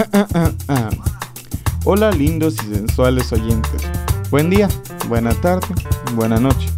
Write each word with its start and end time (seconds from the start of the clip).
Hola 1.84 2.10
lindos 2.10 2.54
y 2.54 2.74
sensuales 2.74 3.32
oyentes. 3.32 3.82
Buen 4.30 4.48
día, 4.48 4.68
buena 5.08 5.34
tarde, 5.34 5.66
buena 6.14 6.38
noche, 6.38 6.68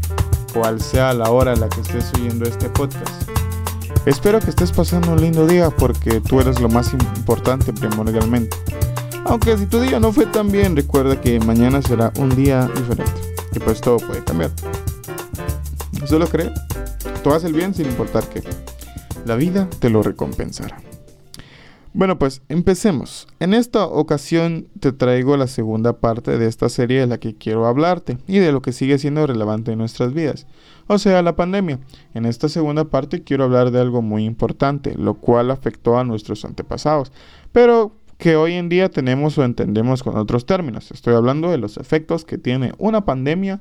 cual 0.52 0.80
sea 0.80 1.12
la 1.12 1.30
hora 1.30 1.52
a 1.52 1.56
la 1.56 1.68
que 1.68 1.80
estés 1.82 2.10
oyendo 2.14 2.46
este 2.46 2.68
podcast. 2.70 3.30
Espero 4.06 4.40
que 4.40 4.50
estés 4.50 4.72
pasando 4.72 5.12
un 5.12 5.20
lindo 5.20 5.46
día 5.46 5.70
porque 5.70 6.20
tú 6.20 6.40
eres 6.40 6.60
lo 6.60 6.68
más 6.68 6.92
importante 6.92 7.72
primordialmente. 7.72 8.56
Aunque 9.24 9.56
si 9.56 9.66
tu 9.66 9.80
día 9.80 10.00
no 10.00 10.12
fue 10.12 10.26
tan 10.26 10.50
bien, 10.50 10.74
recuerda 10.74 11.20
que 11.20 11.38
mañana 11.40 11.80
será 11.82 12.12
un 12.18 12.34
día 12.34 12.68
diferente. 12.74 13.20
Y 13.54 13.60
pues 13.60 13.80
todo 13.80 13.98
puede 13.98 14.24
cambiar. 14.24 14.50
Solo 16.06 16.26
cree, 16.26 16.52
tú 17.22 17.30
haces 17.30 17.44
el 17.44 17.52
bien 17.52 17.72
sin 17.74 17.86
importar 17.86 18.24
qué. 18.28 18.42
La 19.24 19.36
vida 19.36 19.68
te 19.78 19.90
lo 19.90 20.02
recompensará. 20.02 20.91
Bueno, 21.94 22.18
pues 22.18 22.40
empecemos. 22.48 23.28
En 23.38 23.52
esta 23.52 23.84
ocasión 23.84 24.66
te 24.80 24.92
traigo 24.92 25.36
la 25.36 25.46
segunda 25.46 26.00
parte 26.00 26.38
de 26.38 26.46
esta 26.46 26.70
serie 26.70 27.00
de 27.00 27.06
la 27.06 27.18
que 27.18 27.34
quiero 27.34 27.66
hablarte 27.66 28.16
y 28.26 28.38
de 28.38 28.50
lo 28.50 28.62
que 28.62 28.72
sigue 28.72 28.98
siendo 28.98 29.26
relevante 29.26 29.72
en 29.72 29.78
nuestras 29.78 30.14
vidas, 30.14 30.46
o 30.86 30.98
sea, 30.98 31.20
la 31.20 31.36
pandemia. 31.36 31.80
En 32.14 32.24
esta 32.24 32.48
segunda 32.48 32.86
parte 32.86 33.22
quiero 33.22 33.44
hablar 33.44 33.70
de 33.72 33.80
algo 33.80 34.00
muy 34.00 34.24
importante, 34.24 34.94
lo 34.96 35.14
cual 35.14 35.50
afectó 35.50 35.98
a 35.98 36.04
nuestros 36.04 36.46
antepasados, 36.46 37.12
pero 37.52 37.94
que 38.16 38.36
hoy 38.36 38.54
en 38.54 38.70
día 38.70 38.88
tenemos 38.88 39.36
o 39.36 39.44
entendemos 39.44 40.02
con 40.02 40.16
otros 40.16 40.46
términos. 40.46 40.92
Estoy 40.92 41.14
hablando 41.14 41.50
de 41.50 41.58
los 41.58 41.76
efectos 41.76 42.24
que 42.24 42.38
tiene 42.38 42.72
una 42.78 43.04
pandemia 43.04 43.60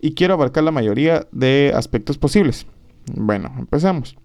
y 0.00 0.14
quiero 0.14 0.34
abarcar 0.34 0.64
la 0.64 0.70
mayoría 0.70 1.26
de 1.32 1.72
aspectos 1.74 2.16
posibles. 2.16 2.66
Bueno, 3.14 3.52
empecemos. 3.58 4.16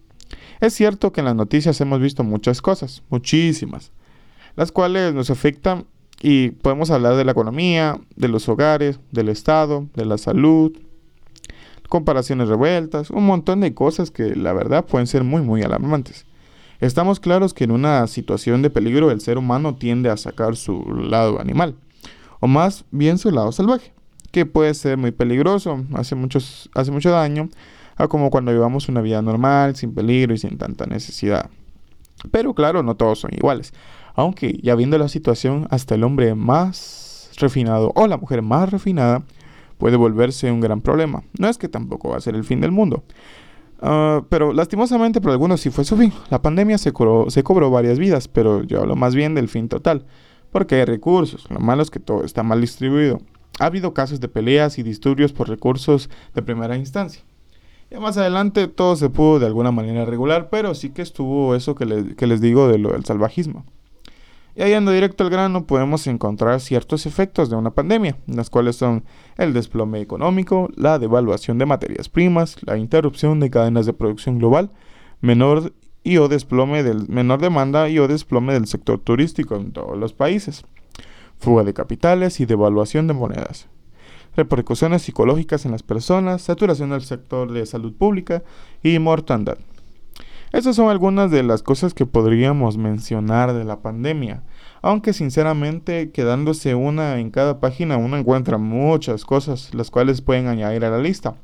Es 0.59 0.73
cierto 0.73 1.11
que 1.11 1.21
en 1.21 1.25
las 1.25 1.35
noticias 1.35 1.79
hemos 1.81 1.99
visto 1.99 2.23
muchas 2.23 2.61
cosas, 2.61 3.03
muchísimas, 3.09 3.91
las 4.55 4.71
cuales 4.71 5.13
nos 5.13 5.29
afectan 5.29 5.85
y 6.21 6.51
podemos 6.51 6.89
hablar 6.89 7.15
de 7.15 7.25
la 7.25 7.33
economía, 7.33 7.99
de 8.15 8.27
los 8.29 8.47
hogares, 8.47 8.99
del 9.11 9.29
Estado, 9.29 9.87
de 9.93 10.05
la 10.05 10.17
salud, 10.17 10.71
comparaciones 11.89 12.47
revueltas, 12.47 13.09
un 13.09 13.25
montón 13.25 13.59
de 13.59 13.73
cosas 13.73 14.09
que 14.09 14.35
la 14.35 14.53
verdad 14.53 14.85
pueden 14.85 15.05
ser 15.05 15.23
muy 15.23 15.41
muy 15.41 15.61
alarmantes. 15.61 16.25
Estamos 16.79 17.19
claros 17.19 17.53
que 17.53 17.65
en 17.65 17.71
una 17.71 18.07
situación 18.07 18.61
de 18.61 18.69
peligro 18.69 19.11
el 19.11 19.21
ser 19.21 19.37
humano 19.37 19.75
tiende 19.75 20.09
a 20.09 20.17
sacar 20.17 20.55
su 20.55 20.83
lado 20.93 21.39
animal, 21.39 21.75
o 22.39 22.47
más 22.47 22.85
bien 22.91 23.17
su 23.17 23.31
lado 23.31 23.51
salvaje, 23.51 23.93
que 24.31 24.45
puede 24.45 24.73
ser 24.73 24.97
muy 24.97 25.11
peligroso, 25.11 25.85
hace, 25.93 26.15
muchos, 26.15 26.69
hace 26.73 26.91
mucho 26.91 27.11
daño, 27.11 27.49
a 27.95 28.07
como 28.07 28.29
cuando 28.29 28.51
vivamos 28.51 28.89
una 28.89 29.01
vida 29.01 29.21
normal, 29.21 29.75
sin 29.75 29.93
peligro 29.93 30.33
y 30.33 30.37
sin 30.37 30.57
tanta 30.57 30.85
necesidad. 30.85 31.49
Pero 32.31 32.53
claro, 32.53 32.83
no 32.83 32.95
todos 32.95 33.19
son 33.19 33.33
iguales. 33.33 33.73
Aunque 34.15 34.59
ya 34.61 34.75
viendo 34.75 34.97
la 34.97 35.07
situación, 35.07 35.67
hasta 35.71 35.95
el 35.95 36.03
hombre 36.03 36.35
más 36.35 37.31
refinado 37.37 37.91
o 37.95 38.07
la 38.07 38.17
mujer 38.17 38.41
más 38.41 38.69
refinada 38.69 39.23
puede 39.77 39.97
volverse 39.97 40.51
un 40.51 40.61
gran 40.61 40.81
problema. 40.81 41.23
No 41.37 41.49
es 41.49 41.57
que 41.57 41.67
tampoco 41.67 42.09
va 42.09 42.17
a 42.17 42.21
ser 42.21 42.35
el 42.35 42.43
fin 42.43 42.61
del 42.61 42.71
mundo. 42.71 43.03
Ah, 43.81 44.23
pero 44.29 44.53
lastimosamente 44.53 45.19
para 45.19 45.33
algunos 45.33 45.59
sí 45.61 45.69
fue 45.69 45.83
su 45.83 45.97
fin. 45.97 46.13
La 46.29 46.41
pandemia 46.41 46.77
se 46.77 46.93
cobró, 46.93 47.29
se 47.29 47.43
cobró 47.43 47.69
varias 47.69 47.99
vidas, 47.99 48.27
pero 48.27 48.63
yo 48.63 48.81
hablo 48.81 48.95
más 48.95 49.13
bien 49.13 49.35
del 49.35 49.49
fin 49.49 49.67
total. 49.67 50.05
Porque 50.51 50.75
hay 50.75 50.85
recursos. 50.85 51.49
Lo 51.49 51.59
malo 51.59 51.81
es 51.81 51.89
que 51.89 51.99
todo 51.99 52.23
está 52.23 52.43
mal 52.43 52.61
distribuido. 52.61 53.19
Ha 53.59 53.65
habido 53.65 53.93
casos 53.93 54.19
de 54.19 54.27
peleas 54.27 54.77
y 54.77 54.83
disturbios 54.83 55.33
por 55.33 55.49
recursos 55.49 56.09
de 56.33 56.41
primera 56.41 56.77
instancia. 56.77 57.23
Ya 57.93 57.99
más 57.99 58.17
adelante 58.17 58.67
todo 58.67 58.95
se 58.95 59.11
pudo 59.11 59.37
de 59.37 59.45
alguna 59.45 59.71
manera 59.71 60.03
regular, 60.03 60.49
pero 60.49 60.73
sí 60.73 60.89
que 60.89 61.03
estuvo 61.03 61.53
eso 61.53 61.75
que, 61.75 61.85
les 61.85 62.41
digo 62.41 62.67
del 62.67 63.05
salvajismo. 63.05 63.65
Y 64.55 64.63
yendo 64.63 64.91
directo 64.91 65.23
al 65.23 65.29
grano, 65.29 65.67
podemos 65.67 66.07
encontrar 66.07 66.59
ciertos 66.59 67.05
efectos 67.05 67.51
de 67.51 67.55
una 67.55 67.69
pandemia, 67.69 68.17
las 68.25 68.49
cuales 68.49 68.77
son 68.77 69.03
el 69.37 69.53
desplome 69.53 70.01
económico, 70.01 70.71
la 70.75 70.97
devaluación 70.97 71.59
de 71.59 71.67
materias 71.67 72.09
primas, 72.09 72.57
la 72.63 72.77
interrupción 72.77 73.39
de 73.39 73.51
cadenas 73.51 73.85
de 73.85 73.93
producción 73.93 74.39
global, 74.39 74.71
menor 75.21 75.71
y 76.03 76.17
o 76.17 76.27
desplome 76.27 76.81
del 76.81 77.07
menor 77.09 77.41
demanda 77.41 77.89
y 77.89 77.99
o 77.99 78.07
desplome 78.07 78.53
del 78.53 78.65
sector 78.65 78.97
turístico 78.97 79.55
en 79.55 79.71
todos 79.71 79.95
los 79.99 80.13
países, 80.13 80.65
fuga 81.37 81.63
de 81.63 81.75
capitales 81.75 82.39
y 82.39 82.47
devaluación 82.47 83.05
de 83.05 83.13
monedas, 83.13 83.67
repercusiones 84.35 85.01
psicológicas 85.01 85.65
en 85.65 85.71
las 85.71 85.83
personas, 85.83 86.41
saturación 86.41 86.89
del 86.89 87.01
sector 87.01 87.51
de 87.51 87.65
salud 87.65 87.93
pública 87.93 88.43
y 88.81 88.99
mortandad. 88.99 89.57
Estas 90.53 90.75
son 90.75 90.89
algunas 90.89 91.31
de 91.31 91.41
las 91.41 91.63
cosas 91.63 91.95
que 91.95 92.05
podríamos 92.05 92.77
mencionar 92.77 93.53
de 93.53 93.63
la 93.63 93.81
pandemia, 93.81 94.43
aunque 94.83 95.11
sinceramente 95.11 96.11
quedándose 96.11 96.75
una 96.75 97.19
en 97.19 97.31
cada 97.31 97.59
página 97.59 97.97
uno 97.97 98.17
encuentra 98.17 98.59
muchas 98.59 99.25
cosas 99.25 99.73
las 99.73 99.89
cuales 99.89 100.21
pueden 100.21 100.47
añadir 100.47 100.85
a 100.85 100.91
la 100.91 100.99
lista. 100.99 101.35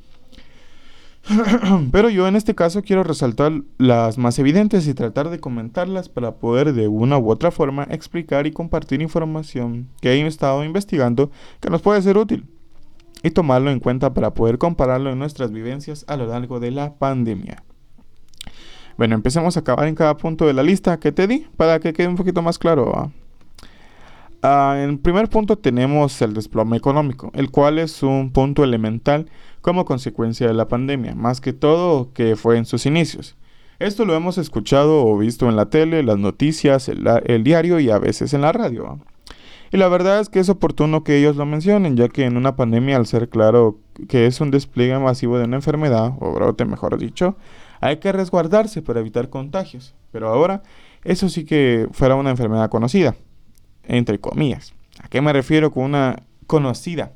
Pero 1.91 2.09
yo 2.09 2.27
en 2.27 2.35
este 2.35 2.53
caso 2.53 2.83
quiero 2.83 3.03
resaltar 3.03 3.51
las 3.79 4.19
más 4.19 4.37
evidentes 4.37 4.87
y 4.87 4.93
tratar 4.93 5.31
de 5.31 5.39
comentarlas 5.39 6.07
para 6.07 6.35
poder 6.35 6.73
de 6.73 6.87
una 6.87 7.17
u 7.17 7.31
otra 7.31 7.49
forma 7.49 7.87
explicar 7.89 8.45
y 8.45 8.51
compartir 8.51 9.01
información 9.01 9.87
que 10.01 10.13
he 10.13 10.27
estado 10.27 10.63
investigando 10.63 11.31
que 11.61 11.71
nos 11.71 11.81
puede 11.81 12.03
ser 12.03 12.15
útil 12.17 12.45
y 13.23 13.31
tomarlo 13.31 13.71
en 13.71 13.79
cuenta 13.79 14.13
para 14.13 14.33
poder 14.33 14.57
compararlo 14.57 15.11
en 15.11 15.19
nuestras 15.19 15.51
vivencias 15.51 16.05
a 16.07 16.17
lo 16.17 16.27
largo 16.27 16.59
de 16.59 16.71
la 16.71 16.95
pandemia. 16.95 17.63
Bueno, 18.97 19.15
empecemos 19.15 19.55
a 19.55 19.61
acabar 19.61 19.87
en 19.87 19.95
cada 19.95 20.17
punto 20.17 20.45
de 20.45 20.53
la 20.53 20.63
lista 20.63 20.99
que 20.99 21.11
te 21.11 21.27
di 21.27 21.47
para 21.55 21.79
que 21.79 21.93
quede 21.93 22.07
un 22.07 22.15
poquito 22.15 22.41
más 22.41 22.59
claro. 22.59 23.11
Ah, 24.41 24.77
en 24.79 24.97
primer 24.97 25.29
punto 25.29 25.57
tenemos 25.57 26.21
el 26.21 26.33
desplome 26.33 26.77
económico, 26.77 27.29
el 27.33 27.51
cual 27.51 27.77
es 27.77 28.03
un 28.03 28.31
punto 28.31 28.63
elemental 28.63 29.29
como 29.61 29.83
consecuencia 29.83 30.47
de 30.47 30.53
la 30.53 30.67
pandemia, 30.67 31.13
más 31.15 31.41
que 31.41 31.51
todo 31.51 32.13
que 32.13 32.35
fue 32.35 32.57
en 32.57 32.65
sus 32.65 32.85
inicios. 32.85 33.35
Esto 33.79 34.03
lo 34.03 34.15
hemos 34.15 34.37
escuchado 34.37 35.05
o 35.05 35.17
visto 35.17 35.47
en 35.47 35.55
la 35.55 35.69
tele, 35.69 36.03
las 36.03 36.17
noticias, 36.17 36.89
el, 36.89 37.05
el 37.25 37.43
diario 37.43 37.79
y 37.79 37.89
a 37.89 37.99
veces 37.99 38.33
en 38.33 38.41
la 38.41 38.51
radio. 38.51 38.99
Y 39.71 39.77
la 39.77 39.87
verdad 39.87 40.19
es 40.19 40.29
que 40.29 40.39
es 40.39 40.49
oportuno 40.49 41.03
que 41.03 41.17
ellos 41.17 41.35
lo 41.35 41.45
mencionen, 41.45 41.95
ya 41.95 42.09
que 42.09 42.25
en 42.25 42.37
una 42.37 42.55
pandemia, 42.55 42.97
al 42.97 43.05
ser 43.05 43.29
claro 43.29 43.79
que 44.07 44.25
es 44.25 44.41
un 44.41 44.51
despliegue 44.51 44.97
masivo 44.97 45.37
de 45.37 45.45
una 45.45 45.57
enfermedad, 45.57 46.13
o 46.19 46.33
brote 46.33 46.65
mejor 46.65 46.97
dicho, 46.97 47.35
hay 47.79 47.97
que 47.97 48.11
resguardarse 48.11 48.81
para 48.81 48.99
evitar 48.99 49.29
contagios. 49.29 49.93
Pero 50.11 50.29
ahora, 50.29 50.63
eso 51.03 51.29
sí 51.29 51.45
que 51.45 51.87
fuera 51.91 52.15
una 52.15 52.31
enfermedad 52.31 52.69
conocida, 52.69 53.15
entre 53.83 54.19
comillas. 54.19 54.73
¿A 55.01 55.07
qué 55.07 55.21
me 55.21 55.33
refiero 55.33 55.71
con 55.71 55.83
una 55.83 56.23
conocida? 56.47 57.13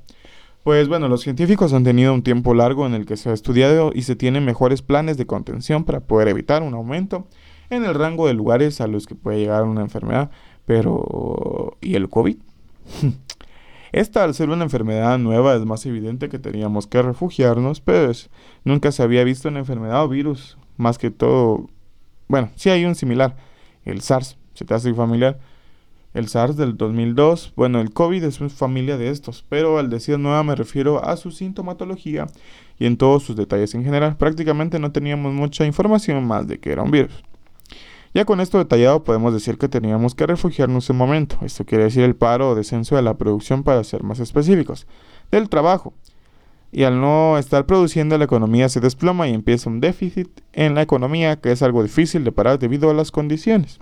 Pues 0.63 0.87
bueno, 0.87 1.09
los 1.09 1.21
científicos 1.21 1.73
han 1.73 1.83
tenido 1.83 2.13
un 2.13 2.23
tiempo 2.23 2.53
largo 2.53 2.85
en 2.85 2.93
el 2.93 3.05
que 3.05 3.17
se 3.17 3.29
ha 3.29 3.33
estudiado 3.33 3.91
y 3.93 4.03
se 4.03 4.15
tienen 4.15 4.45
mejores 4.45 4.81
planes 4.81 5.17
de 5.17 5.25
contención 5.25 5.83
para 5.83 5.99
poder 6.01 6.29
evitar 6.29 6.63
un 6.63 6.73
aumento 6.73 7.27
en 7.69 7.83
el 7.83 7.93
rango 7.93 8.27
de 8.27 8.33
lugares 8.33 8.79
a 8.79 8.87
los 8.87 9.05
que 9.05 9.15
puede 9.15 9.39
llegar 9.39 9.63
una 9.63 9.81
enfermedad 9.81 10.31
pero, 10.65 11.77
¿y 11.81 11.95
el 11.95 12.09
COVID? 12.09 12.37
Esta, 13.91 14.23
al 14.23 14.33
ser 14.33 14.49
una 14.49 14.63
enfermedad 14.63 15.19
nueva, 15.19 15.55
es 15.55 15.65
más 15.65 15.85
evidente 15.85 16.27
que 16.27 16.39
teníamos 16.39 16.87
que 16.87 17.01
refugiarnos, 17.01 17.79
pero 17.79 18.11
nunca 18.63 18.91
se 18.91 19.03
había 19.03 19.23
visto 19.23 19.49
una 19.49 19.59
enfermedad 19.59 20.03
o 20.03 20.09
virus, 20.09 20.57
más 20.77 20.97
que 20.97 21.11
todo, 21.11 21.69
bueno, 22.27 22.49
sí 22.55 22.71
hay 22.71 22.85
un 22.85 22.95
similar, 22.95 23.35
el 23.85 24.01
SARS, 24.01 24.37
se 24.53 24.65
te 24.65 24.73
hace 24.73 24.93
familiar. 24.93 25.39
El 26.13 26.27
SARS 26.27 26.57
del 26.57 26.77
2002, 26.77 27.53
bueno, 27.55 27.81
el 27.81 27.91
COVID 27.91 28.23
es 28.23 28.39
una 28.39 28.49
familia 28.49 28.97
de 28.97 29.09
estos, 29.09 29.43
pero 29.49 29.79
al 29.79 29.89
decir 29.89 30.19
nueva 30.19 30.43
me 30.43 30.55
refiero 30.55 31.03
a 31.03 31.17
su 31.17 31.31
sintomatología 31.31 32.27
y 32.77 32.85
en 32.85 32.97
todos 32.97 33.23
sus 33.23 33.35
detalles 33.35 33.73
en 33.73 33.83
general. 33.83 34.15
Prácticamente 34.17 34.77
no 34.77 34.91
teníamos 34.91 35.33
mucha 35.33 35.65
información 35.65 36.23
más 36.25 36.47
de 36.47 36.59
que 36.59 36.71
era 36.71 36.83
un 36.83 36.91
virus. 36.91 37.23
Ya 38.13 38.25
con 38.25 38.39
esto 38.39 38.59
detallado 38.59 39.03
podemos 39.03 39.33
decir 39.33 39.57
que 39.57 39.67
teníamos 39.67 40.13
que 40.13 40.27
refugiarnos 40.27 40.87
un 40.91 40.97
momento, 40.97 41.37
esto 41.41 41.65
quiere 41.65 41.85
decir 41.85 42.03
el 42.03 42.15
paro 42.15 42.51
o 42.51 42.55
descenso 42.55 42.95
de 42.95 43.01
la 43.01 43.17
producción 43.17 43.63
para 43.63 43.83
ser 43.83 44.03
más 44.03 44.19
específicos, 44.19 44.85
del 45.31 45.49
trabajo. 45.49 45.93
Y 46.71 46.83
al 46.83 47.01
no 47.01 47.39
estar 47.39 47.65
produciendo 47.65 48.17
la 48.17 48.25
economía 48.25 48.69
se 48.69 48.79
desploma 48.79 49.27
y 49.27 49.33
empieza 49.33 49.69
un 49.69 49.79
déficit 49.79 50.41
en 50.53 50.75
la 50.75 50.83
economía 50.83 51.39
que 51.41 51.51
es 51.51 51.63
algo 51.63 51.81
difícil 51.81 52.23
de 52.23 52.31
parar 52.31 52.59
debido 52.59 52.91
a 52.91 52.93
las 52.93 53.11
condiciones. 53.11 53.79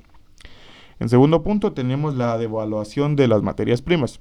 En 0.99 1.09
segundo 1.09 1.43
punto 1.43 1.73
tenemos 1.73 2.15
la 2.15 2.37
devaluación 2.37 3.17
de 3.17 3.27
las 3.27 3.41
materias 3.41 3.81
primas. 3.81 4.19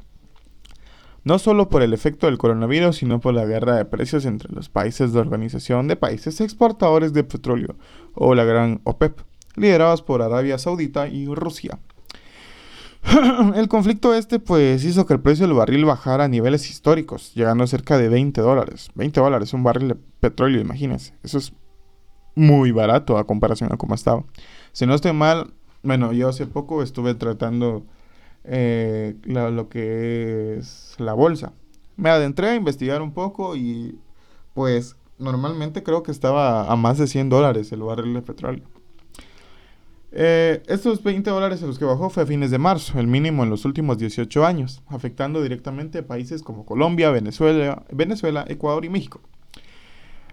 No 1.22 1.38
solo 1.38 1.68
por 1.68 1.82
el 1.82 1.92
efecto 1.92 2.26
del 2.26 2.38
coronavirus, 2.38 2.96
sino 2.96 3.20
por 3.20 3.34
la 3.34 3.44
guerra 3.44 3.76
de 3.76 3.84
precios 3.84 4.24
entre 4.24 4.52
los 4.52 4.70
países 4.70 5.12
de 5.12 5.20
Organización 5.20 5.86
de 5.86 5.96
Países 5.96 6.40
Exportadores 6.40 7.12
de 7.12 7.22
Petróleo 7.22 7.76
o 8.14 8.34
la 8.34 8.44
gran 8.44 8.80
OPEP 8.84 9.20
liderados 9.56 10.02
por 10.02 10.22
Arabia 10.22 10.58
Saudita 10.58 11.08
y 11.08 11.26
Rusia. 11.26 11.78
el 13.54 13.68
conflicto 13.68 14.14
este 14.14 14.38
pues 14.38 14.84
hizo 14.84 15.06
que 15.06 15.14
el 15.14 15.20
precio 15.20 15.46
del 15.46 15.56
barril 15.56 15.84
bajara 15.84 16.24
a 16.24 16.28
niveles 16.28 16.68
históricos, 16.68 17.32
llegando 17.34 17.64
a 17.64 17.66
cerca 17.66 17.98
de 17.98 18.08
20 18.08 18.40
dólares. 18.40 18.90
20 18.94 19.20
dólares, 19.20 19.52
un 19.54 19.62
barril 19.62 19.88
de 19.88 19.96
petróleo, 20.20 20.60
imagínense. 20.60 21.14
Eso 21.22 21.38
es 21.38 21.52
muy 22.34 22.72
barato 22.72 23.18
a 23.18 23.26
comparación 23.26 23.72
a 23.72 23.76
cómo 23.76 23.94
estaba. 23.94 24.24
Si 24.72 24.86
no 24.86 24.94
estoy 24.94 25.12
mal, 25.12 25.52
bueno, 25.82 26.12
yo 26.12 26.28
hace 26.28 26.46
poco 26.46 26.82
estuve 26.82 27.14
tratando 27.14 27.84
eh, 28.44 29.16
lo 29.24 29.68
que 29.68 30.56
es 30.58 30.94
la 30.98 31.14
bolsa. 31.14 31.52
Me 31.96 32.10
adentré 32.10 32.50
a 32.50 32.54
investigar 32.54 33.02
un 33.02 33.12
poco 33.12 33.56
y 33.56 33.98
pues 34.54 34.96
normalmente 35.18 35.82
creo 35.82 36.02
que 36.02 36.12
estaba 36.12 36.70
a 36.70 36.76
más 36.76 36.98
de 36.98 37.06
100 37.06 37.28
dólares 37.28 37.72
el 37.72 37.82
barril 37.82 38.14
de 38.14 38.22
petróleo. 38.22 38.64
Eh, 40.12 40.62
estos 40.66 41.02
20 41.02 41.30
dólares 41.30 41.62
en 41.62 41.68
los 41.68 41.78
que 41.78 41.84
bajó 41.84 42.10
fue 42.10 42.24
a 42.24 42.26
fines 42.26 42.50
de 42.50 42.58
marzo, 42.58 42.98
el 42.98 43.06
mínimo 43.06 43.44
en 43.44 43.50
los 43.50 43.64
últimos 43.64 43.98
18 43.98 44.44
años, 44.44 44.82
afectando 44.88 45.42
directamente 45.42 45.98
a 45.98 46.06
países 46.06 46.42
como 46.42 46.66
Colombia, 46.66 47.10
Venezuela, 47.10 47.84
Venezuela, 47.92 48.44
Ecuador 48.48 48.84
y 48.84 48.88
México. 48.88 49.20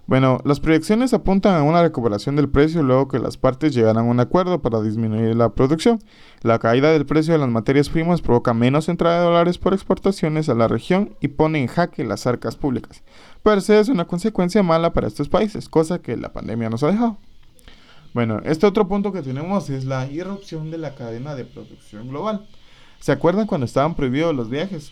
Bueno, 0.08 0.40
las 0.46 0.62
proyecciones 0.62 1.14
apuntan 1.14 1.56
a 1.56 1.64
una 1.64 1.82
recuperación 1.82 2.38
del 2.38 2.48
precio 2.48 2.82
luego 2.82 3.10
que 3.10 3.20
las 3.20 3.36
partes 3.36 3.74
llegaran 3.74 4.06
a 4.06 4.10
un 4.10 4.22
acuerdo 4.22 4.62
para 4.62 4.82
disminuir 4.82 5.36
la 5.36 5.50
producción. 5.50 6.00
La 6.44 6.60
caída 6.60 6.94
del 6.94 7.06
precio 7.06 7.34
de 7.34 7.40
las 7.40 7.50
materias 7.50 7.90
primas 7.90 8.22
provoca 8.22 8.54
menos 8.54 8.88
entrada 8.88 9.20
de 9.20 9.26
dólares 9.26 9.58
por 9.58 9.74
exportaciones 9.74 10.48
a 10.48 10.56
la 10.56 10.70
región 10.70 11.18
y 11.20 11.28
pone 11.28 11.60
en 11.60 11.68
jaque 11.68 12.06
las 12.06 12.26
arcas 12.26 12.56
públicas. 12.56 13.04
Per 13.44 13.62
se 13.62 13.82
es 13.82 13.90
una 13.90 14.06
consecuencia 14.06 14.64
mala 14.64 14.94
para 14.94 15.08
estos 15.08 15.28
países, 15.28 15.68
cosa 15.68 16.00
que 16.00 16.16
la 16.16 16.32
pandemia 16.32 16.70
nos 16.70 16.84
ha 16.84 16.92
dejado. 16.92 17.18
Bueno, 18.18 18.42
este 18.46 18.66
otro 18.66 18.88
punto 18.88 19.12
que 19.12 19.22
tenemos 19.22 19.70
es 19.70 19.86
la 19.86 20.08
irrupción 20.08 20.72
de 20.72 20.80
la 20.80 20.96
cadena 20.96 21.36
de 21.36 21.46
producción 21.46 22.10
global. 22.10 22.48
¿Se 23.00 23.12
acuerdan 23.12 23.46
cuando 23.46 23.66
estaban 23.66 23.94
prohibidos 23.94 24.34
los 24.34 24.50
viajes? 24.50 24.92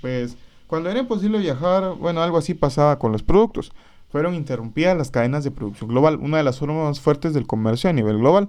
Pues 0.00 0.38
cuando 0.68 0.88
era 0.88 1.00
imposible 1.00 1.38
viajar, 1.38 1.96
bueno, 1.96 2.22
algo 2.22 2.38
así 2.38 2.54
pasaba 2.54 2.98
con 2.98 3.12
los 3.12 3.22
productos 3.22 3.74
fueron 4.10 4.34
interrumpidas 4.34 4.96
las 4.96 5.10
cadenas 5.10 5.44
de 5.44 5.50
producción 5.50 5.90
global, 5.90 6.16
una 6.16 6.38
de 6.38 6.44
las 6.44 6.58
formas 6.60 6.88
más 6.88 7.00
fuertes 7.00 7.34
del 7.34 7.46
comercio 7.46 7.90
a 7.90 7.92
nivel 7.92 8.16
global, 8.16 8.48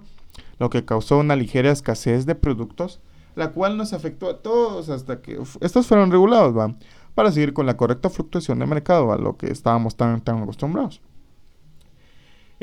lo 0.57 0.69
que 0.69 0.85
causó 0.85 1.17
una 1.17 1.35
ligera 1.35 1.69
escasez 1.69 2.25
de 2.25 2.35
productos, 2.35 3.01
la 3.35 3.51
cual 3.51 3.75
nos 3.75 3.91
afectó 3.91 4.29
a 4.29 4.37
todos 4.37 4.87
hasta 4.87 5.21
que 5.21 5.37
estos 5.59 5.85
fueron 5.85 6.11
regulados, 6.11 6.57
¿va? 6.57 6.73
para 7.13 7.29
seguir 7.33 7.51
con 7.51 7.65
la 7.65 7.75
correcta 7.75 8.09
fluctuación 8.09 8.59
de 8.59 8.67
mercado, 8.67 9.11
a 9.11 9.17
lo 9.17 9.35
que 9.35 9.51
estábamos 9.51 9.97
tan, 9.97 10.21
tan 10.21 10.41
acostumbrados. 10.43 11.01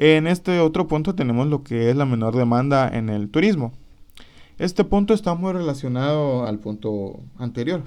En 0.02 0.26
este 0.26 0.60
otro 0.60 0.86
punto 0.86 1.14
tenemos 1.14 1.46
lo 1.48 1.62
que 1.62 1.90
es 1.90 1.94
la 1.94 2.06
menor 2.06 2.34
demanda 2.34 2.88
en 2.88 3.10
el 3.10 3.28
turismo. 3.28 3.74
Este 4.56 4.82
punto 4.82 5.12
está 5.12 5.34
muy 5.34 5.52
relacionado 5.52 6.46
al 6.46 6.58
punto 6.58 7.20
anterior. 7.36 7.82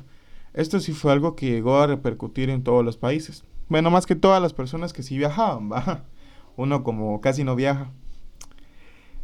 Esto 0.53 0.79
sí 0.79 0.91
fue 0.91 1.11
algo 1.11 1.35
que 1.35 1.49
llegó 1.49 1.79
a 1.79 1.87
repercutir 1.87 2.51
en 2.51 2.63
todos 2.63 2.85
los 2.85 2.97
países. 2.97 3.43
Bueno, 3.67 3.89
más 3.89 4.05
que 4.05 4.13
todas 4.13 4.39
las 4.39 4.53
personas 4.53 4.93
que 4.93 5.01
sí 5.01 5.17
viajaban, 5.17 5.71
va. 5.71 6.03
Uno 6.55 6.83
como 6.83 7.19
casi 7.19 7.43
no 7.43 7.55
viaja. 7.55 7.89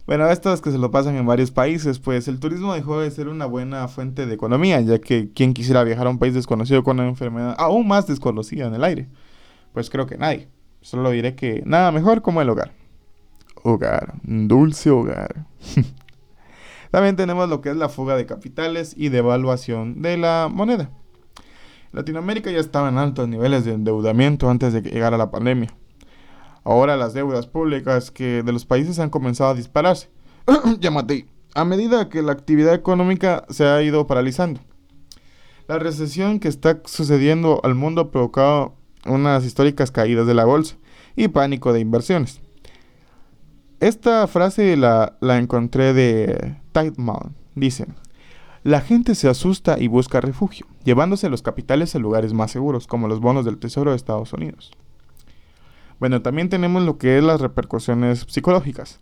Bueno, 0.07 0.27
estos 0.27 0.59
que 0.59 0.71
se 0.71 0.79
lo 0.79 0.89
pasan 0.89 1.15
en 1.15 1.27
varios 1.27 1.51
países, 1.51 1.99
pues 1.99 2.27
el 2.27 2.39
turismo 2.39 2.73
dejó 2.73 3.01
de 3.01 3.11
ser 3.11 3.27
una 3.27 3.45
buena 3.45 3.87
fuente 3.87 4.25
de 4.25 4.33
economía, 4.33 4.81
ya 4.81 4.97
que 4.97 5.31
quien 5.31 5.53
quisiera 5.53 5.83
viajar 5.83 6.07
a 6.07 6.09
un 6.09 6.17
país 6.17 6.33
desconocido 6.33 6.83
con 6.83 6.99
una 6.99 7.07
enfermedad 7.07 7.53
aún 7.59 7.87
más 7.87 8.07
desconocida 8.07 8.65
en 8.65 8.73
el 8.73 8.83
aire. 8.83 9.09
Pues 9.73 9.91
creo 9.91 10.07
que 10.07 10.17
nadie. 10.17 10.47
Solo 10.81 11.11
diré 11.11 11.35
que 11.35 11.61
nada 11.67 11.91
mejor 11.91 12.23
como 12.23 12.41
el 12.41 12.49
hogar. 12.49 12.78
Hogar, 13.63 14.13
dulce 14.23 14.89
hogar. 14.89 15.45
También 16.91 17.15
tenemos 17.15 17.49
lo 17.49 17.61
que 17.61 17.69
es 17.69 17.75
la 17.75 17.89
fuga 17.89 18.15
de 18.15 18.25
capitales 18.25 18.93
y 18.97 19.09
devaluación 19.09 20.01
de 20.01 20.17
la 20.17 20.49
moneda. 20.51 20.89
Latinoamérica 21.91 22.51
ya 22.51 22.59
estaba 22.59 22.89
en 22.89 22.97
altos 22.97 23.27
niveles 23.27 23.65
de 23.65 23.73
endeudamiento 23.73 24.49
antes 24.49 24.73
de 24.73 24.81
que 24.81 24.89
llegara 24.89 25.17
la 25.17 25.31
pandemia. 25.31 25.73
Ahora 26.63 26.97
las 26.97 27.13
deudas 27.13 27.47
públicas 27.47 28.11
que 28.11 28.43
de 28.43 28.51
los 28.51 28.65
países 28.65 28.99
han 28.99 29.09
comenzado 29.09 29.51
a 29.51 29.55
dispararse. 29.55 30.09
Llámate. 30.79 31.27
A 31.55 31.65
medida 31.65 32.09
que 32.09 32.21
la 32.21 32.31
actividad 32.31 32.75
económica 32.75 33.45
se 33.49 33.65
ha 33.65 33.81
ido 33.81 34.05
paralizando. 34.05 34.59
La 35.67 35.79
recesión 35.79 36.39
que 36.39 36.47
está 36.47 36.81
sucediendo 36.85 37.59
al 37.63 37.75
mundo 37.75 38.01
ha 38.01 38.11
provocado 38.11 38.75
unas 39.05 39.45
históricas 39.45 39.91
caídas 39.91 40.27
de 40.27 40.33
la 40.33 40.45
bolsa 40.45 40.75
y 41.15 41.27
pánico 41.27 41.73
de 41.73 41.79
inversiones. 41.79 42.39
Esta 43.79 44.27
frase 44.27 44.75
la, 44.75 45.17
la 45.21 45.37
encontré 45.37 45.93
de 45.93 46.57
Tightman. 46.73 47.35
Dice, 47.55 47.87
la 48.63 48.81
gente 48.81 49.15
se 49.15 49.29
asusta 49.29 49.79
y 49.79 49.87
busca 49.87 50.19
refugio, 50.19 50.65
llevándose 50.83 51.29
los 51.29 51.41
capitales 51.41 51.95
a 51.95 51.99
lugares 51.99 52.33
más 52.33 52.51
seguros, 52.51 52.87
como 52.87 53.07
los 53.07 53.21
bonos 53.21 53.45
del 53.45 53.57
Tesoro 53.57 53.91
de 53.91 53.97
Estados 53.97 54.33
Unidos. 54.33 54.71
Bueno, 55.99 56.21
también 56.21 56.49
tenemos 56.49 56.83
lo 56.83 56.97
que 56.97 57.17
es 57.17 57.23
las 57.23 57.39
repercusiones 57.39 58.25
psicológicas. 58.27 58.99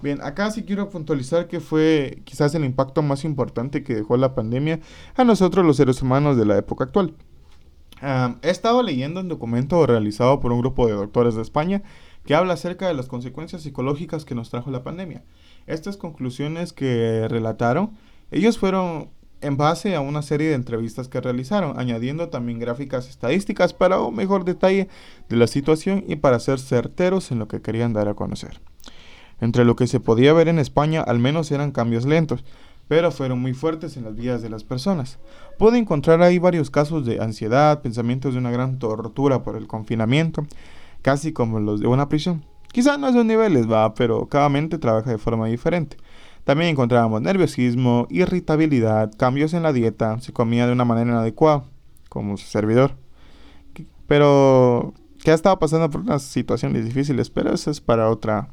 Bien, 0.00 0.20
acá 0.22 0.50
sí 0.50 0.62
quiero 0.62 0.88
puntualizar 0.88 1.48
que 1.48 1.60
fue 1.60 2.22
quizás 2.24 2.54
el 2.54 2.64
impacto 2.64 3.02
más 3.02 3.24
importante 3.24 3.82
que 3.82 3.94
dejó 3.94 4.16
la 4.16 4.34
pandemia 4.34 4.80
a 5.16 5.24
nosotros 5.24 5.66
los 5.66 5.76
seres 5.76 6.00
humanos 6.02 6.36
de 6.36 6.46
la 6.46 6.56
época 6.56 6.84
actual. 6.84 7.14
he 8.42 8.50
estado 8.50 8.82
leyendo 8.82 9.20
un 9.20 9.28
documento 9.28 9.84
realizado 9.86 10.38
por 10.38 10.52
un 10.52 10.60
grupo 10.60 10.86
de 10.86 10.92
doctores 10.92 11.34
de 11.34 11.42
España 11.42 11.82
que 12.28 12.34
habla 12.34 12.52
acerca 12.52 12.86
de 12.86 12.92
las 12.92 13.08
consecuencias 13.08 13.62
psicológicas 13.62 14.26
que 14.26 14.34
nos 14.34 14.50
trajo 14.50 14.70
la 14.70 14.82
pandemia. 14.82 15.22
Estas 15.66 15.96
conclusiones 15.96 16.74
que 16.74 17.26
relataron 17.26 17.92
ellos 18.30 18.58
fueron 18.58 19.08
en 19.40 19.56
base 19.56 19.96
a 19.96 20.02
una 20.02 20.20
serie 20.20 20.48
de 20.48 20.54
entrevistas 20.54 21.08
que 21.08 21.22
realizaron, 21.22 21.80
añadiendo 21.80 22.28
también 22.28 22.58
gráficas 22.58 23.08
estadísticas 23.08 23.72
para 23.72 24.02
un 24.02 24.14
mejor 24.14 24.44
detalle 24.44 24.88
de 25.30 25.36
la 25.36 25.46
situación 25.46 26.04
y 26.06 26.16
para 26.16 26.38
ser 26.38 26.58
certeros 26.58 27.30
en 27.30 27.38
lo 27.38 27.48
que 27.48 27.62
querían 27.62 27.94
dar 27.94 28.08
a 28.08 28.14
conocer. 28.14 28.60
Entre 29.40 29.64
lo 29.64 29.74
que 29.74 29.86
se 29.86 29.98
podía 29.98 30.34
ver 30.34 30.48
en 30.48 30.58
España 30.58 31.00
al 31.00 31.18
menos 31.18 31.50
eran 31.50 31.72
cambios 31.72 32.04
lentos, 32.04 32.44
pero 32.88 33.10
fueron 33.10 33.40
muy 33.40 33.54
fuertes 33.54 33.96
en 33.96 34.04
las 34.04 34.16
vidas 34.16 34.42
de 34.42 34.50
las 34.50 34.64
personas. 34.64 35.18
Pude 35.58 35.78
encontrar 35.78 36.20
ahí 36.20 36.38
varios 36.38 36.68
casos 36.68 37.06
de 37.06 37.22
ansiedad, 37.22 37.80
pensamientos 37.80 38.34
de 38.34 38.40
una 38.40 38.50
gran 38.50 38.78
tortura 38.78 39.42
por 39.42 39.56
el 39.56 39.66
confinamiento, 39.66 40.46
casi 41.08 41.32
como 41.32 41.58
los 41.58 41.80
de 41.80 41.86
una 41.86 42.10
prisión. 42.10 42.44
Quizá 42.70 42.98
no 42.98 43.06
a 43.06 43.10
esos 43.10 43.24
niveles, 43.24 43.66
va, 43.66 43.94
pero 43.94 44.26
cada 44.26 44.50
mente 44.50 44.76
trabaja 44.76 45.10
de 45.10 45.16
forma 45.16 45.46
diferente. 45.46 45.96
También 46.44 46.68
encontrábamos 46.68 47.22
nerviosismo, 47.22 48.06
irritabilidad, 48.10 49.10
cambios 49.16 49.54
en 49.54 49.62
la 49.62 49.72
dieta, 49.72 50.20
se 50.20 50.34
comía 50.34 50.66
de 50.66 50.72
una 50.74 50.84
manera 50.84 51.10
inadecuada, 51.10 51.64
como 52.10 52.36
su 52.36 52.46
servidor. 52.46 52.94
Pero 54.06 54.92
que 55.24 55.30
ha 55.30 55.34
estado 55.34 55.58
pasando 55.58 55.88
por 55.88 56.02
unas 56.02 56.24
situaciones 56.24 56.84
difíciles, 56.84 57.30
pero 57.30 57.54
eso 57.54 57.70
es 57.70 57.80
para 57.80 58.10
otra 58.10 58.50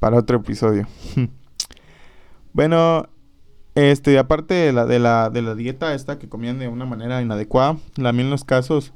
para 0.00 0.16
otro 0.16 0.38
episodio. 0.38 0.88
bueno, 2.52 3.08
este 3.76 4.18
aparte 4.18 4.54
de 4.54 4.72
la, 4.72 4.84
de 4.84 4.98
la 4.98 5.30
de 5.30 5.42
la 5.42 5.54
dieta 5.54 5.94
esta 5.94 6.18
que 6.18 6.28
comían 6.28 6.58
de 6.58 6.66
una 6.66 6.86
manera 6.86 7.22
inadecuada, 7.22 7.76
en 7.96 8.30
los 8.30 8.42
casos 8.42 8.92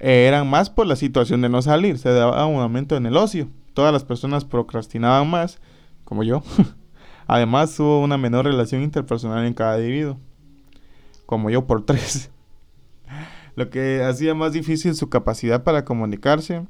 eh, 0.00 0.26
eran 0.26 0.48
más 0.48 0.70
por 0.70 0.86
la 0.86 0.96
situación 0.96 1.40
de 1.40 1.48
no 1.48 1.62
salir, 1.62 1.98
se 1.98 2.10
daba 2.10 2.46
un 2.46 2.60
aumento 2.60 2.96
en 2.96 3.06
el 3.06 3.16
ocio. 3.16 3.48
Todas 3.74 3.92
las 3.92 4.04
personas 4.04 4.44
procrastinaban 4.44 5.28
más, 5.28 5.60
como 6.04 6.22
yo. 6.22 6.42
Además, 7.26 7.78
hubo 7.78 8.02
una 8.02 8.16
menor 8.16 8.46
relación 8.46 8.82
interpersonal 8.82 9.44
en 9.44 9.54
cada 9.54 9.78
individuo, 9.78 10.18
como 11.26 11.50
yo 11.50 11.66
por 11.66 11.84
tres, 11.86 12.30
lo 13.54 13.70
que 13.70 14.02
hacía 14.02 14.34
más 14.34 14.52
difícil 14.52 14.94
su 14.94 15.08
capacidad 15.08 15.64
para 15.64 15.84
comunicarse 15.84 16.64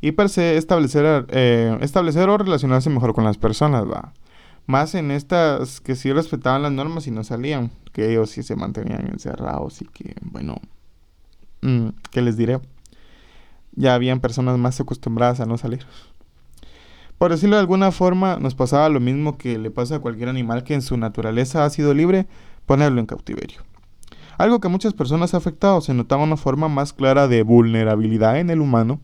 y 0.00 0.12
para 0.12 0.28
establecer, 0.28 1.26
eh, 1.30 1.76
establecer 1.80 2.28
o 2.28 2.38
relacionarse 2.38 2.88
mejor 2.88 3.14
con 3.14 3.24
las 3.24 3.36
personas, 3.36 3.84
va. 3.84 4.12
Más 4.66 4.94
en 4.94 5.10
estas 5.10 5.80
que 5.80 5.96
sí 5.96 6.12
respetaban 6.12 6.62
las 6.62 6.72
normas 6.72 7.06
y 7.06 7.10
no 7.10 7.24
salían, 7.24 7.70
que 7.92 8.10
ellos 8.10 8.30
sí 8.30 8.42
se 8.42 8.54
mantenían 8.54 9.08
encerrados 9.08 9.82
y 9.82 9.86
que, 9.86 10.14
bueno, 10.22 10.60
mm, 11.62 11.88
¿qué 12.10 12.22
les 12.22 12.36
diré? 12.36 12.60
Ya 13.72 13.94
habían 13.94 14.20
personas 14.20 14.58
más 14.58 14.80
acostumbradas 14.80 15.40
a 15.40 15.46
no 15.46 15.58
salir. 15.58 15.86
Por 17.18 17.32
decirlo 17.32 17.56
de 17.56 17.60
alguna 17.60 17.90
forma, 17.90 18.36
nos 18.36 18.54
pasaba 18.54 18.88
lo 18.88 19.00
mismo 19.00 19.38
que 19.38 19.58
le 19.58 19.70
pasa 19.70 19.96
a 19.96 19.98
cualquier 19.98 20.28
animal 20.28 20.62
que 20.62 20.74
en 20.74 20.82
su 20.82 20.96
naturaleza 20.96 21.64
ha 21.64 21.70
sido 21.70 21.92
libre, 21.92 22.26
ponerlo 22.64 23.00
en 23.00 23.06
cautiverio. 23.06 23.62
Algo 24.38 24.60
que 24.60 24.68
muchas 24.68 24.94
personas 24.94 25.34
ha 25.34 25.40
se 25.40 25.94
notaba 25.94 26.22
una 26.22 26.36
forma 26.36 26.68
más 26.68 26.92
clara 26.92 27.26
de 27.26 27.42
vulnerabilidad 27.42 28.38
en 28.38 28.50
el 28.50 28.60
humano. 28.60 29.00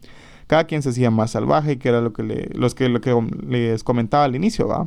Cada 0.47 0.65
quien 0.65 0.81
se 0.83 0.91
hacía 0.91 1.11
más 1.11 1.33
salvaje, 1.33 1.79
que 1.79 1.89
era 1.89 2.01
lo 2.01 2.13
que, 2.13 2.23
le, 2.23 2.51
los 2.55 2.77
que, 2.77 2.89
lo 2.89 3.01
que 3.01 3.21
les 3.49 3.83
comentaba 3.83 4.25
al 4.25 4.37
inicio, 4.37 4.69
¿va? 4.69 4.87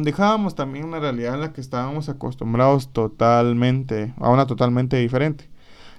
dejábamos 0.00 0.54
también 0.54 0.84
una 0.84 1.00
realidad 1.00 1.34
en 1.34 1.40
la 1.40 1.52
que 1.52 1.60
estábamos 1.60 2.08
acostumbrados 2.08 2.92
totalmente, 2.92 4.14
a 4.18 4.30
una 4.30 4.46
totalmente 4.46 4.96
diferente. 4.96 5.48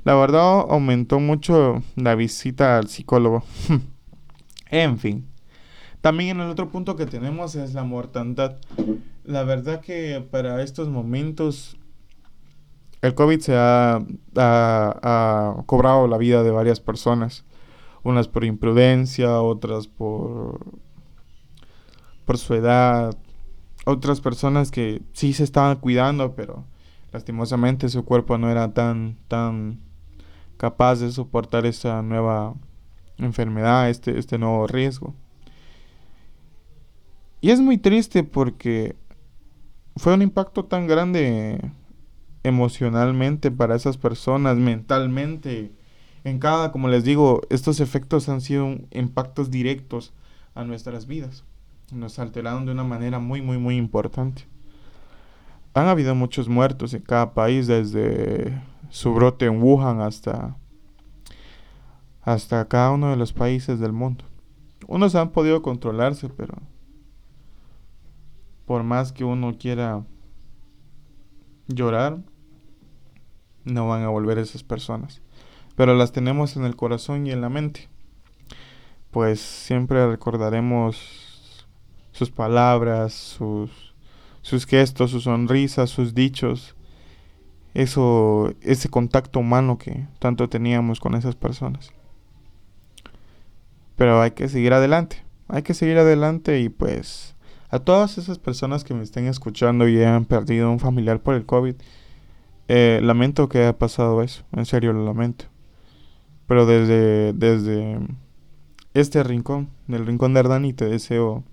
La 0.07 0.15
verdad 0.15 0.65
aumentó 0.69 1.19
mucho 1.19 1.83
la 1.97 2.15
visita 2.15 2.77
al 2.77 2.87
psicólogo. 2.87 3.43
en 4.71 4.99
fin. 4.99 5.27
También 5.99 6.39
el 6.39 6.49
otro 6.49 6.69
punto 6.69 6.95
que 6.95 7.05
tenemos 7.05 7.55
es 7.55 7.73
la 7.73 7.83
mortandad. 7.83 8.55
La 9.25 9.43
verdad 9.43 9.81
que 9.81 10.25
para 10.31 10.63
estos 10.63 10.87
momentos 10.87 11.75
el 13.01 13.15
COVID 13.15 13.41
se 13.41 13.55
ha, 13.57 14.01
cobrado 15.65 16.07
la 16.07 16.17
vida 16.17 16.41
de 16.41 16.51
varias 16.51 16.79
personas. 16.79 17.43
Unas 18.01 18.29
por 18.29 18.45
imprudencia, 18.45 19.41
otras 19.41 19.87
por, 19.87 20.79
por 22.23 22.37
su 22.37 22.53
edad, 22.53 23.13
otras 23.83 24.21
personas 24.21 24.71
que 24.71 25.01
sí 25.11 25.33
se 25.33 25.43
estaban 25.43 25.75
cuidando, 25.75 26.33
pero 26.33 26.63
lastimosamente 27.11 27.89
su 27.89 28.05
cuerpo 28.05 28.37
no 28.37 28.49
era 28.49 28.73
tan, 28.73 29.17
tan 29.27 29.85
capaz 30.57 30.99
de 30.99 31.11
soportar 31.11 31.65
esta 31.65 32.01
nueva 32.01 32.55
enfermedad, 33.17 33.89
este, 33.89 34.17
este 34.17 34.37
nuevo 34.37 34.67
riesgo. 34.67 35.13
Y 37.41 37.51
es 37.51 37.59
muy 37.59 37.77
triste 37.77 38.23
porque 38.23 38.95
fue 39.95 40.13
un 40.13 40.21
impacto 40.21 40.65
tan 40.65 40.87
grande 40.87 41.71
emocionalmente 42.43 43.51
para 43.51 43.75
esas 43.75 43.97
personas, 43.97 44.57
mentalmente. 44.57 45.71
En 46.23 46.39
cada, 46.39 46.71
como 46.71 46.87
les 46.87 47.03
digo, 47.03 47.41
estos 47.49 47.79
efectos 47.79 48.27
han 48.29 48.41
sido 48.41 48.77
impactos 48.91 49.51
directos 49.51 50.13
a 50.55 50.63
nuestras 50.63 51.07
vidas. 51.07 51.43
Nos 51.91 52.19
alteraron 52.19 52.65
de 52.65 52.71
una 52.71 52.83
manera 52.83 53.19
muy, 53.19 53.41
muy, 53.41 53.57
muy 53.57 53.77
importante. 53.77 54.43
Han 55.73 55.87
habido 55.87 56.15
muchos 56.15 56.49
muertos 56.49 56.93
en 56.93 57.01
cada 57.01 57.33
país, 57.33 57.67
desde 57.67 58.61
su 58.89 59.13
brote 59.13 59.45
en 59.45 59.61
Wuhan 59.61 60.01
hasta, 60.01 60.57
hasta 62.21 62.67
cada 62.67 62.91
uno 62.91 63.09
de 63.09 63.15
los 63.15 63.33
países 63.33 63.79
del 63.79 63.93
mundo. 63.93 64.25
Unos 64.87 65.15
han 65.15 65.31
podido 65.31 65.61
controlarse, 65.61 66.29
pero 66.29 66.55
por 68.65 68.83
más 68.83 69.11
que 69.11 69.23
uno 69.23 69.57
quiera 69.57 70.05
llorar, 71.67 72.19
no 73.63 73.87
van 73.87 74.03
a 74.03 74.09
volver 74.09 74.37
esas 74.37 74.63
personas. 74.63 75.21
Pero 75.75 75.95
las 75.95 76.11
tenemos 76.11 76.55
en 76.55 76.63
el 76.65 76.75
corazón 76.75 77.27
y 77.27 77.31
en 77.31 77.41
la 77.41 77.49
mente. 77.49 77.89
Pues 79.11 79.39
siempre 79.39 80.07
recordaremos 80.07 81.65
sus 82.11 82.31
palabras, 82.31 83.13
sus, 83.13 83.93
sus 84.41 84.65
gestos, 84.65 85.11
sus 85.11 85.23
sonrisas, 85.23 85.89
sus 85.89 86.13
dichos. 86.13 86.75
Eso, 87.77 88.55
ese 88.61 88.89
contacto 88.89 89.37
humano 89.37 89.77
que 89.77 90.07
tanto 90.17 90.49
teníamos 90.49 90.99
con 90.99 91.13
esas 91.13 91.35
personas. 91.35 91.93
Pero 93.95 94.19
hay 94.19 94.31
que 94.31 94.49
seguir 94.49 94.73
adelante. 94.73 95.23
Hay 95.47 95.61
que 95.61 95.75
seguir 95.75 95.99
adelante 95.99 96.59
y 96.59 96.69
pues 96.69 97.35
a 97.69 97.77
todas 97.77 98.17
esas 98.17 98.39
personas 98.39 98.83
que 98.83 98.95
me 98.95 99.03
estén 99.03 99.27
escuchando 99.27 99.87
y 99.87 100.01
han 100.01 100.25
perdido 100.25 100.71
un 100.71 100.79
familiar 100.79 101.21
por 101.21 101.35
el 101.35 101.45
COVID, 101.45 101.75
eh, 102.67 102.99
lamento 103.03 103.47
que 103.47 103.59
haya 103.59 103.77
pasado 103.77 104.23
eso, 104.23 104.43
en 104.53 104.65
serio 104.65 104.91
lo 104.91 105.05
lamento. 105.05 105.45
Pero 106.47 106.65
desde, 106.65 107.33
desde 107.33 107.99
este 108.95 109.21
rincón, 109.21 109.69
del 109.85 110.07
rincón 110.07 110.33
de 110.33 110.39
Ardani, 110.39 110.73
te 110.73 110.85
deseo 110.85 111.43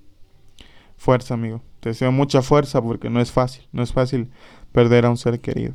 fuerza, 0.97 1.35
amigo. 1.35 1.61
Te 1.81 1.90
deseo 1.90 2.12
mucha 2.12 2.40
fuerza 2.40 2.81
porque 2.81 3.11
no 3.11 3.21
es 3.21 3.31
fácil, 3.31 3.69
no 3.73 3.83
es 3.83 3.93
fácil 3.93 4.31
perder 4.73 5.04
a 5.04 5.11
un 5.11 5.19
ser 5.19 5.38
querido. 5.40 5.75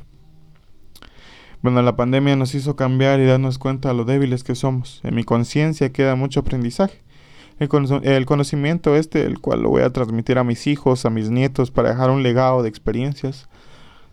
Bueno, 1.62 1.82
la 1.82 1.98
pandemia 1.98 2.38
nos 2.38 2.56
hizo 2.56 2.78
cambiar 2.78 3.20
y 3.20 3.25
darnos 3.25 3.58
cuenta 3.58 3.89
de 3.89 3.96
lo 3.96 4.06
débiles 4.06 4.46
que 4.46 4.56
somos. 4.56 5.01
En 5.04 5.13
mi 5.13 5.25
conciencia 5.25 5.92
queda 5.92 6.16
mucho 6.16 6.39
aprendizaje. 6.39 7.01
El, 7.60 8.25
conocimiento 8.25 8.96
este, 8.96 9.25
el 9.25 9.39
cual 9.39 9.63
lo 9.63 9.70
voy 9.70 9.82
a 9.82 9.89
transmitir 9.92 10.38
a 10.38 10.46
mis 10.46 10.68
hijos, 10.68 11.06
a 11.06 11.10
mis 11.10 11.30
nietos, 11.30 11.72
para 11.72 11.89
dejar 11.89 12.12
un 12.12 12.24
legado 12.24 12.63
de 12.63 12.70
experiencias, 12.70 13.50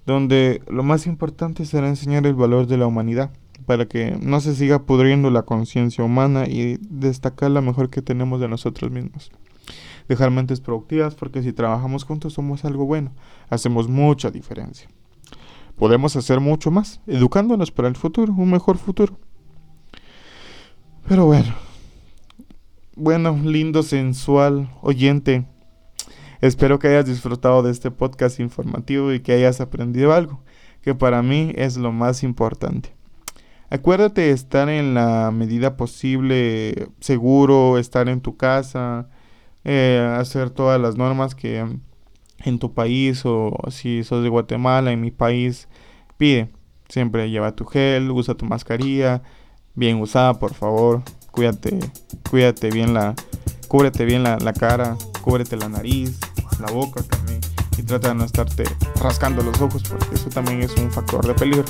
donde 0.05 0.61
lo 0.67 0.83
más 0.83 1.07
importante 1.07 1.65
será 1.67 1.87
enseñar 1.87 2.27
el 2.27 2.35
valor 2.35 2.67
de 2.67 2.79
la 2.79 2.89
humanidad, 2.89 3.31
para 3.65 3.87
que 3.87 4.19
no 4.21 4.41
se 4.41 4.57
siga 4.57 4.83
pudriendo 4.83 5.31
la 5.31 5.43
conciencia 5.43 6.03
humana 6.03 6.47
y 6.49 6.79
destacar 6.81 7.53
la 7.53 7.61
mejor 7.61 7.91
que 7.91 8.03
tenemos 8.03 8.41
de 8.41 8.49
nosotros 8.49 8.91
mismos. 8.91 9.31
Dejar 10.09 10.33
mentes 10.33 10.61
productivas, 10.61 11.15
porque 11.15 11.45
si 11.45 11.53
trabajamos 11.53 12.03
juntos 12.03 12.33
somos 12.33 12.65
algo 12.65 12.87
bueno, 12.87 13.13
hacemos 13.49 13.87
mucha 13.87 14.33
diferencia. 14.33 14.89
Podemos 15.77 16.17
hacer 16.17 16.41
mucho 16.41 16.71
más, 16.71 17.01
educándonos 17.07 17.71
para 17.71 17.89
el 17.89 17.97
futuro, 17.97 18.33
un 18.33 18.51
mejor 18.51 18.79
futuro. 18.79 19.19
Pero 21.07 21.27
bueno, 21.27 21.55
bueno, 22.95 23.39
lindo, 23.45 23.83
sensual 23.83 24.71
oyente. 24.81 25.47
Espero 26.41 26.79
que 26.79 26.89
hayas 26.89 27.07
disfrutado 27.07 27.63
de 27.63 27.71
este 27.71 27.91
podcast 27.91 28.41
informativo 28.41 29.13
y 29.13 29.21
que 29.21 29.33
hayas 29.33 29.61
aprendido 29.61 30.13
algo, 30.13 30.43
que 30.81 30.95
para 30.95 31.23
mí 31.23 31.53
es 31.57 31.77
lo 31.77 31.93
más 31.93 32.23
importante. 32.23 32.97
Acuérdate 33.69 34.23
de 34.23 34.31
estar 34.31 34.69
en 34.69 34.95
la 34.95 35.31
medida 35.31 35.77
posible 35.77 36.89
seguro, 37.01 37.79
estar 37.79 38.09
en 38.09 38.21
tu 38.21 38.37
casa, 38.37 39.09
eh, 39.65 40.17
hacer 40.19 40.51
todas 40.51 40.81
las 40.81 40.97
normas 40.97 41.35
que 41.35 41.67
en 42.39 42.59
tu 42.59 42.73
país 42.75 43.23
o 43.25 43.57
si 43.71 44.05
sos 44.05 44.23
de 44.23 44.29
Guatemala, 44.29 44.93
en 44.93 45.01
mi 45.01 45.11
país, 45.11 45.69
pide. 46.17 46.51
Siempre 46.89 47.31
lleva 47.31 47.57
tu 47.57 47.65
gel, 47.65 48.11
usa 48.13 48.35
tu 48.35 48.45
mascarilla, 48.45 49.23
bien 49.75 50.01
usada, 50.01 50.35
por 50.35 50.55
favor 50.55 51.03
cuídate, 51.37 51.79
cuídate 52.31 52.71
bien 52.71 52.95
la, 52.95 53.15
cúbrete 53.69 54.07
bien 54.07 54.23
la, 54.23 54.39
cara, 54.55 54.97
cúbrete 55.21 55.57
la 55.57 55.69
nariz, 55.69 56.19
la 56.59 56.73
boca 56.73 57.03
también 57.03 57.41
y 57.77 57.83
trata 57.83 58.09
de 58.09 58.15
no 58.15 58.25
estarte 58.25 58.65
rascando 59.03 59.43
los 59.43 59.61
ojos 59.61 59.83
porque 59.87 60.15
eso 60.15 60.31
también 60.31 60.63
es 60.63 60.75
un 60.77 60.91
factor 60.91 61.25
de 61.27 61.35
peligro. 61.35 61.67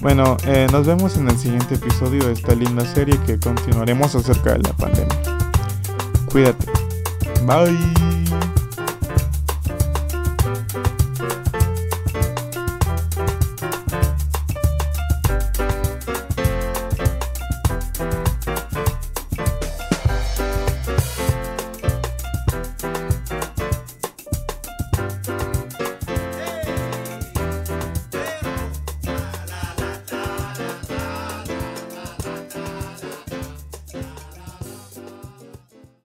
Bueno, 0.00 0.36
eh, 0.46 0.68
nos 0.70 0.86
vemos 0.86 1.16
en 1.16 1.28
el 1.28 1.36
siguiente 1.36 1.74
episodio 1.74 2.24
de 2.26 2.34
esta 2.34 2.54
linda 2.54 2.84
serie 2.86 3.18
que 3.26 3.40
continuaremos 3.40 4.14
acerca 4.14 4.52
de 4.52 4.60
la 4.60 4.72
pandemia. 4.74 5.18
Cuídate. 6.30 6.66
Bye. 7.44 8.05